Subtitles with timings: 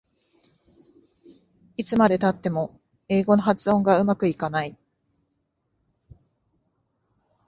[1.77, 4.75] いつまでたっても英語の発音がうまくいかない